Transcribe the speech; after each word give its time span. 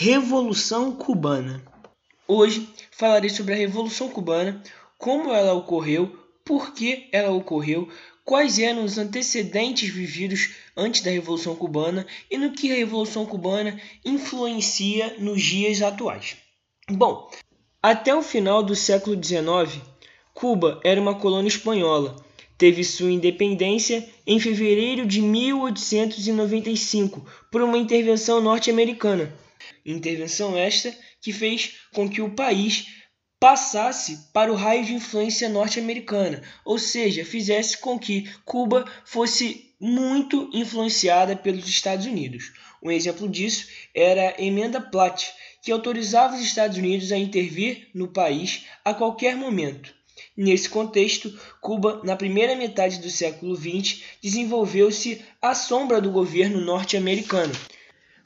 Revolução 0.00 0.92
Cubana. 0.92 1.60
Hoje 2.28 2.68
falarei 2.92 3.28
sobre 3.28 3.54
a 3.54 3.56
Revolução 3.56 4.08
Cubana, 4.08 4.62
como 4.96 5.32
ela 5.32 5.54
ocorreu, 5.54 6.16
por 6.44 6.72
que 6.72 7.08
ela 7.10 7.32
ocorreu, 7.32 7.88
quais 8.24 8.60
eram 8.60 8.84
os 8.84 8.96
antecedentes 8.96 9.92
vividos 9.92 10.50
antes 10.76 11.00
da 11.00 11.10
Revolução 11.10 11.56
Cubana 11.56 12.06
e 12.30 12.38
no 12.38 12.52
que 12.52 12.70
a 12.70 12.76
Revolução 12.76 13.26
Cubana 13.26 13.76
influencia 14.04 15.16
nos 15.18 15.42
dias 15.42 15.82
atuais. 15.82 16.36
Bom, 16.88 17.28
até 17.82 18.14
o 18.14 18.22
final 18.22 18.62
do 18.62 18.76
século 18.76 19.20
XIX, 19.20 19.82
Cuba 20.32 20.80
era 20.84 21.00
uma 21.00 21.16
colônia 21.16 21.48
espanhola. 21.48 22.14
Teve 22.56 22.84
sua 22.84 23.10
independência 23.10 24.08
em 24.24 24.38
fevereiro 24.38 25.04
de 25.04 25.20
1895 25.20 27.26
por 27.50 27.62
uma 27.62 27.76
intervenção 27.76 28.40
norte-americana. 28.40 29.36
Intervenção 29.84 30.56
esta 30.56 30.94
que 31.20 31.32
fez 31.32 31.76
com 31.92 32.08
que 32.08 32.20
o 32.20 32.34
país 32.34 32.86
passasse 33.40 34.30
para 34.32 34.52
o 34.52 34.56
raio 34.56 34.84
de 34.84 34.94
influência 34.94 35.48
norte-americana, 35.48 36.42
ou 36.64 36.78
seja, 36.78 37.24
fizesse 37.24 37.78
com 37.78 37.98
que 37.98 38.28
Cuba 38.44 38.84
fosse 39.04 39.74
muito 39.80 40.50
influenciada 40.52 41.36
pelos 41.36 41.68
Estados 41.68 42.06
Unidos. 42.06 42.52
Um 42.82 42.90
exemplo 42.90 43.28
disso 43.28 43.68
era 43.94 44.30
a 44.30 44.42
Emenda 44.42 44.80
Platt, 44.80 45.32
que 45.62 45.70
autorizava 45.70 46.34
os 46.34 46.40
Estados 46.40 46.76
Unidos 46.76 47.12
a 47.12 47.18
intervir 47.18 47.88
no 47.94 48.08
país 48.08 48.64
a 48.84 48.92
qualquer 48.92 49.36
momento. 49.36 49.94
Nesse 50.36 50.68
contexto, 50.68 51.36
Cuba, 51.60 52.00
na 52.04 52.16
primeira 52.16 52.56
metade 52.56 52.98
do 52.98 53.10
século 53.10 53.54
XX, 53.56 54.02
desenvolveu-se 54.22 55.22
à 55.40 55.54
sombra 55.54 56.00
do 56.00 56.10
governo 56.10 56.60
norte-americano. 56.60 57.52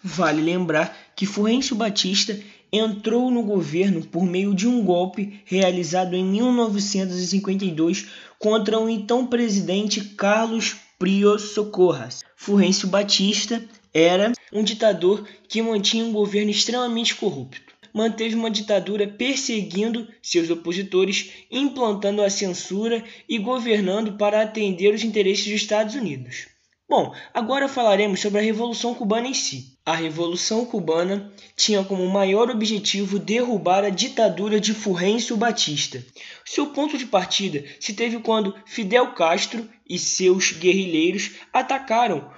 Vale 0.03 0.43
lembrar 0.43 1.12
que 1.23 1.27
Fulgêncio 1.27 1.77
Batista 1.77 2.37
entrou 2.73 3.31
no 3.31 3.45
governo 3.45 4.05
por 4.05 4.25
meio 4.25 4.53
de 4.53 4.67
um 4.67 4.85
golpe 4.85 5.41
realizado 5.45 6.17
em 6.17 6.25
1952 6.25 8.09
contra 8.41 8.77
o 8.77 8.89
então 8.89 9.25
presidente 9.25 10.01
Carlos 10.17 10.75
Prio 10.99 11.39
Socorras. 11.39 12.25
Fulgêncio 12.35 12.89
Batista 12.89 13.65
era 13.95 14.33
um 14.53 14.65
ditador 14.65 15.25
que 15.47 15.63
mantinha 15.63 16.05
um 16.05 16.13
governo 16.13 16.51
extremamente 16.51 17.15
corrupto. 17.15 17.73
Manteve 17.95 18.35
uma 18.35 18.51
ditadura 18.51 19.07
perseguindo 19.07 20.09
seus 20.21 20.51
opositores, 20.51 21.31
implantando 21.53 22.21
a 22.21 22.29
censura 22.29 23.05
e 23.29 23.39
governando 23.39 24.15
para 24.15 24.43
atender 24.43 24.93
os 24.93 25.05
interesses 25.05 25.45
dos 25.45 25.55
Estados 25.55 25.95
Unidos. 25.95 26.49
Bom, 26.89 27.15
agora 27.33 27.69
falaremos 27.69 28.19
sobre 28.19 28.41
a 28.41 28.43
Revolução 28.43 28.93
Cubana 28.93 29.29
em 29.29 29.35
si. 29.35 29.72
A 29.85 29.97
Revolução 29.97 30.65
Cubana 30.65 31.33
tinha 31.57 31.83
como 31.83 32.09
maior 32.09 32.49
objetivo 32.49 33.19
derrubar 33.19 33.83
a 33.83 33.91
ditadura 33.91 34.61
de 34.61 34.73
Fulgêncio 34.73 35.37
Batista. 35.37 36.05
Seu 36.45 36.67
ponto 36.67 36.97
de 36.97 37.05
partida 37.05 37.65
se 37.81 37.93
teve 37.93 38.21
quando 38.21 38.55
Fidel 38.65 39.13
Castro 39.13 39.69
e 39.89 39.99
seus 39.99 40.53
guerrilheiros 40.53 41.33
atacaram 41.53 42.31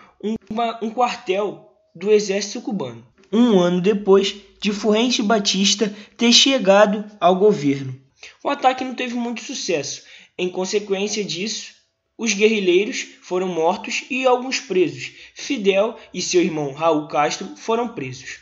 uma, 0.50 0.82
um 0.82 0.88
quartel 0.88 1.70
do 1.94 2.10
exército 2.10 2.62
cubano. 2.62 3.06
Um 3.30 3.58
ano 3.58 3.82
depois 3.82 4.34
de 4.58 4.72
Fulgêncio 4.72 5.22
Batista 5.22 5.94
ter 6.16 6.32
chegado 6.32 7.04
ao 7.20 7.36
governo. 7.36 7.94
O 8.42 8.48
ataque 8.48 8.84
não 8.84 8.94
teve 8.94 9.16
muito 9.16 9.42
sucesso. 9.42 10.02
Em 10.38 10.48
consequência 10.48 11.22
disso, 11.22 11.74
os 12.16 12.32
guerrilheiros 12.32 13.06
foram 13.22 13.48
mortos 13.48 14.04
e 14.08 14.26
alguns 14.26 14.60
presos. 14.60 15.12
Fidel 15.34 15.96
e 16.12 16.22
seu 16.22 16.40
irmão 16.40 16.72
Raul 16.72 17.08
Castro 17.08 17.56
foram 17.56 17.88
presos. 17.88 18.38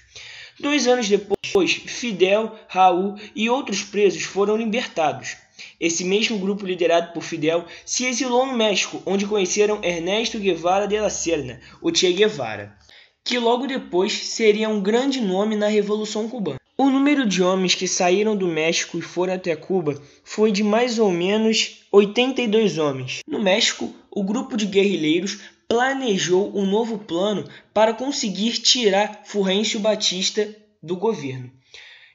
Dois 0.61 0.87
anos 0.87 1.09
depois, 1.09 1.73
Fidel, 1.87 2.55
Raul 2.69 3.17
e 3.35 3.49
outros 3.49 3.83
presos 3.83 4.23
foram 4.23 4.57
libertados. 4.57 5.37
Esse 5.81 6.05
mesmo 6.05 6.39
grupo, 6.39 6.67
liderado 6.67 7.13
por 7.13 7.23
Fidel, 7.23 7.65
se 7.85 8.05
exilou 8.05 8.47
no 8.47 8.57
México, 8.57 9.03
onde 9.05 9.27
conheceram 9.27 9.83
Ernesto 9.83 10.39
Guevara 10.39 10.87
de 10.87 11.01
la 11.01 11.11
Serna, 11.11 11.61
o 11.81 11.95
Che 11.95 12.13
Guevara, 12.13 12.77
que 13.25 13.39
logo 13.39 13.67
depois 13.67 14.13
seria 14.13 14.69
um 14.69 14.81
grande 14.81 15.21
nome 15.21 15.57
na 15.57 15.69
Revolução 15.69 16.29
Cubana. 16.29 16.61
O 16.77 16.91
número 16.91 17.27
de 17.27 17.43
homens 17.43 17.75
que 17.75 17.87
saíram 17.87 18.37
do 18.37 18.49
México 18.49 18.99
e 18.99 19.03
foram 19.03 19.35
até 19.35 19.55
Cuba 19.55 20.01
foi 20.25 20.51
de 20.51 20.63
mais 20.63 20.99
ou 20.99 21.11
menos 21.11 21.82
82 21.95 22.79
homens. 22.79 23.21
No 23.29 23.39
México, 23.39 23.95
o 24.11 24.25
grupo 24.25 24.57
de 24.57 24.65
guerrilheiros 24.65 25.41
planejou 25.69 26.51
um 26.57 26.65
novo 26.65 26.97
plano 26.99 27.45
para 27.75 27.93
conseguir 27.93 28.53
tirar 28.53 29.23
Fulgêncio 29.27 29.79
Batista 29.79 30.57
do 30.83 30.97
governo. 30.97 31.53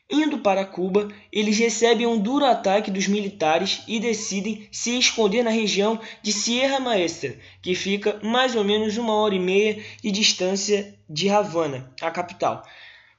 Indo 0.09 0.39
para 0.39 0.65
Cuba, 0.65 1.09
eles 1.31 1.59
recebem 1.59 2.07
um 2.07 2.17
duro 2.17 2.45
ataque 2.45 2.89
dos 2.89 3.07
militares 3.07 3.83
e 3.87 3.99
decidem 3.99 4.67
se 4.71 4.97
esconder 4.97 5.43
na 5.43 5.51
região 5.51 5.99
de 6.23 6.33
Sierra 6.33 6.79
Maestra, 6.79 7.37
que 7.61 7.75
fica 7.75 8.19
mais 8.23 8.55
ou 8.55 8.63
menos 8.63 8.97
uma 8.97 9.13
hora 9.13 9.35
e 9.35 9.39
meia 9.39 9.83
de 10.01 10.09
distância 10.09 10.97
de 11.07 11.29
Havana, 11.29 11.93
a 12.01 12.09
capital. 12.09 12.63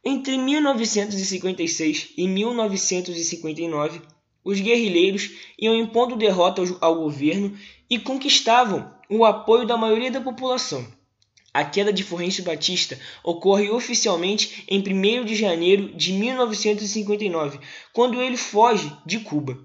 Entre 0.04 0.36
1956 0.36 2.14
e 2.16 2.26
1959, 2.26 4.00
os 4.44 4.60
guerrilheiros 4.60 5.30
iam 5.58 5.74
impondo 5.76 6.16
derrota 6.16 6.62
ao 6.80 6.96
governo 6.96 7.56
e 7.88 7.98
conquistavam 7.98 8.90
o 9.08 9.24
apoio 9.24 9.66
da 9.66 9.76
maioria 9.76 10.10
da 10.10 10.20
população. 10.20 10.86
A 11.52 11.64
queda 11.64 11.92
de 11.92 12.04
Fulgêncio 12.04 12.44
Batista 12.44 12.98
ocorre 13.24 13.70
oficialmente 13.70 14.64
em 14.68 14.80
1 14.80 15.24
de 15.24 15.34
janeiro 15.34 15.92
de 15.94 16.12
1959, 16.12 17.58
quando 17.92 18.20
ele 18.20 18.36
foge 18.36 18.92
de 19.04 19.18
Cuba. 19.20 19.58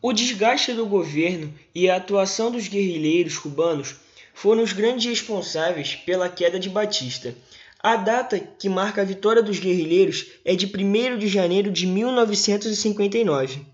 O 0.00 0.12
desgaste 0.12 0.72
do 0.72 0.86
governo 0.86 1.52
e 1.74 1.88
a 1.88 1.96
atuação 1.96 2.50
dos 2.50 2.68
guerrilheiros 2.68 3.38
cubanos 3.38 3.96
foram 4.34 4.62
os 4.62 4.72
grandes 4.72 5.06
responsáveis 5.06 5.94
pela 5.94 6.28
queda 6.28 6.60
de 6.60 6.68
Batista. 6.68 7.34
A 7.80 7.96
data 7.96 8.38
que 8.38 8.68
marca 8.68 9.02
a 9.02 9.04
vitória 9.04 9.42
dos 9.42 9.58
guerrilheiros 9.58 10.26
é 10.44 10.54
de 10.54 10.66
1 10.66 11.18
de 11.18 11.28
janeiro 11.28 11.70
de 11.70 11.86
1959. 11.86 13.71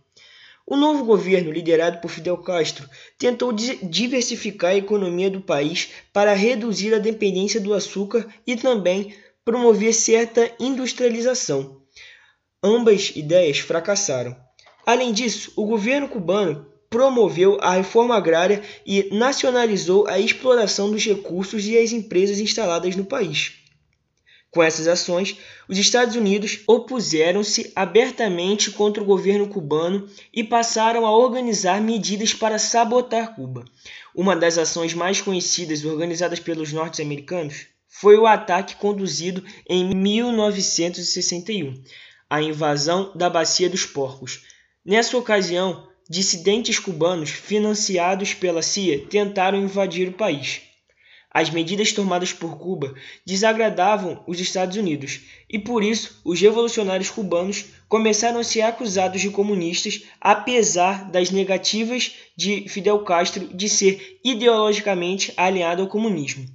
O 0.70 0.76
novo 0.76 1.02
governo, 1.02 1.50
liderado 1.50 1.98
por 1.98 2.10
Fidel 2.10 2.36
Castro, 2.36 2.86
tentou 3.18 3.54
diversificar 3.54 4.72
a 4.72 4.76
economia 4.76 5.30
do 5.30 5.40
país 5.40 5.88
para 6.12 6.34
reduzir 6.34 6.92
a 6.94 6.98
dependência 6.98 7.58
do 7.58 7.72
açúcar 7.72 8.26
e 8.46 8.54
também 8.54 9.14
promover 9.42 9.94
certa 9.94 10.52
industrialização. 10.60 11.80
Ambas 12.62 13.16
ideias 13.16 13.60
fracassaram. 13.60 14.36
Além 14.84 15.10
disso, 15.10 15.54
o 15.56 15.64
governo 15.64 16.06
cubano 16.06 16.66
promoveu 16.90 17.56
a 17.62 17.72
reforma 17.72 18.14
agrária 18.14 18.62
e 18.84 19.08
nacionalizou 19.10 20.06
a 20.06 20.18
exploração 20.18 20.90
dos 20.90 21.02
recursos 21.02 21.64
e 21.64 21.78
as 21.78 21.92
empresas 21.92 22.40
instaladas 22.40 22.94
no 22.94 23.06
país. 23.06 23.54
Com 24.50 24.62
essas 24.62 24.88
ações, 24.88 25.36
os 25.68 25.76
Estados 25.76 26.16
Unidos 26.16 26.60
opuseram-se 26.66 27.70
abertamente 27.76 28.70
contra 28.70 29.02
o 29.02 29.06
governo 29.06 29.46
cubano 29.46 30.08
e 30.32 30.42
passaram 30.42 31.04
a 31.04 31.14
organizar 31.14 31.82
medidas 31.82 32.32
para 32.32 32.58
sabotar 32.58 33.34
Cuba. 33.34 33.64
Uma 34.14 34.34
das 34.34 34.56
ações 34.56 34.94
mais 34.94 35.20
conhecidas 35.20 35.84
organizadas 35.84 36.40
pelos 36.40 36.72
norte-americanos 36.72 37.66
foi 37.88 38.16
o 38.16 38.26
ataque 38.26 38.76
conduzido 38.76 39.44
em 39.68 39.94
1961, 39.94 41.82
a 42.30 42.40
invasão 42.40 43.12
da 43.14 43.28
Bacia 43.28 43.68
dos 43.68 43.84
Porcos. 43.84 44.44
Nessa 44.84 45.18
ocasião, 45.18 45.86
dissidentes 46.08 46.78
cubanos 46.78 47.30
financiados 47.30 48.32
pela 48.32 48.62
CIA 48.62 49.06
tentaram 49.10 49.58
invadir 49.58 50.08
o 50.08 50.12
país. 50.12 50.67
As 51.30 51.50
medidas 51.50 51.92
tomadas 51.92 52.32
por 52.32 52.56
Cuba 52.56 52.94
desagradavam 53.24 54.24
os 54.26 54.40
Estados 54.40 54.76
Unidos 54.78 55.20
e 55.48 55.58
por 55.58 55.84
isso 55.84 56.20
os 56.24 56.40
revolucionários 56.40 57.10
cubanos 57.10 57.66
começaram 57.86 58.40
a 58.40 58.44
ser 58.44 58.62
acusados 58.62 59.20
de 59.20 59.28
comunistas, 59.28 60.04
apesar 60.18 61.10
das 61.10 61.30
negativas 61.30 62.14
de 62.34 62.66
Fidel 62.68 63.00
Castro 63.00 63.46
de 63.46 63.68
ser 63.68 64.18
ideologicamente 64.24 65.32
alinhado 65.36 65.82
ao 65.82 65.88
comunismo. 65.88 66.46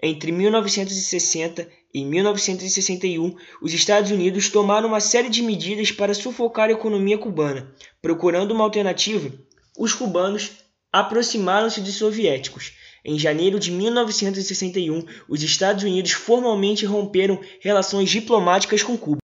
Entre 0.00 0.30
1960 0.30 1.68
e 1.92 2.04
1961, 2.04 3.34
os 3.60 3.72
Estados 3.72 4.12
Unidos 4.12 4.48
tomaram 4.48 4.86
uma 4.86 5.00
série 5.00 5.28
de 5.28 5.42
medidas 5.42 5.90
para 5.90 6.14
sufocar 6.14 6.68
a 6.68 6.72
economia 6.72 7.18
cubana. 7.18 7.74
Procurando 8.00 8.52
uma 8.52 8.62
alternativa, 8.62 9.32
os 9.76 9.92
cubanos 9.92 10.52
aproximaram-se 10.92 11.80
dos 11.80 11.96
soviéticos 11.96 12.72
em 13.04 13.18
janeiro 13.18 13.58
de 13.58 13.70
1961, 13.70 15.04
os 15.28 15.42
Estados 15.42 15.84
Unidos 15.84 16.12
formalmente 16.12 16.84
romperam 16.84 17.40
relações 17.60 18.10
diplomáticas 18.10 18.82
com 18.82 18.96
Cuba. 18.96 19.18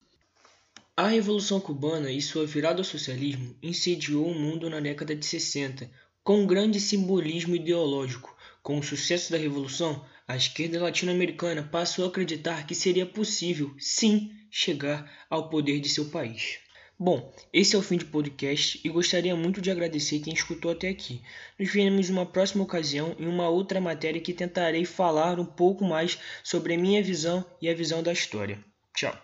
A 0.97 1.09
Revolução 1.09 1.59
Cubana 1.61 2.11
e 2.13 2.23
sua 2.23 2.47
virada 2.47 2.81
ao 2.81 2.85
socialismo 2.85 3.57
incendiou 3.61 4.29
o 4.29 4.35
mundo 4.35 4.71
na 4.71 4.79
década 4.79 5.15
de 5.15 5.27
60, 5.27 5.91
com 6.23 6.41
um 6.41 6.47
grande 6.47 6.81
simbolismo 6.81 7.57
ideológico. 7.57 8.35
Com 8.63 8.79
o 8.79 8.83
sucesso 8.83 9.33
da 9.33 9.37
Revolução, 9.37 10.05
a 10.27 10.37
esquerda 10.37 10.81
latino-americana 10.81 11.63
passou 11.63 12.05
a 12.05 12.09
acreditar 12.09 12.67
que 12.67 12.75
seria 12.75 13.05
possível, 13.05 13.75
sim, 13.79 14.31
chegar 14.51 15.11
ao 15.29 15.51
poder 15.51 15.81
de 15.81 15.89
seu 15.89 16.07
país. 16.07 16.64
Bom, 16.99 17.33
esse 17.53 17.75
é 17.75 17.79
o 17.79 17.83
fim 17.83 17.97
do 17.97 18.07
podcast 18.07 18.81
e 18.85 18.89
gostaria 18.89 19.35
muito 19.35 19.61
de 19.61 19.71
agradecer 19.71 20.21
quem 20.21 20.33
escutou 20.33 20.71
até 20.71 20.89
aqui. 20.89 21.21
Nos 21.59 21.73
veremos 21.73 22.09
em 22.09 22.13
uma 22.13 22.25
próxima 22.25 22.63
ocasião 22.63 23.17
em 23.19 23.27
uma 23.27 23.49
outra 23.49 23.81
matéria 23.81 24.21
que 24.21 24.33
tentarei 24.33 24.85
falar 24.85 25.41
um 25.41 25.45
pouco 25.45 25.85
mais 25.85 26.19
sobre 26.43 26.75
a 26.75 26.79
minha 26.79 27.03
visão 27.03 27.45
e 27.61 27.69
a 27.69 27.75
visão 27.75 28.03
da 28.03 28.13
história. 28.13 28.59
Tchau. 28.95 29.17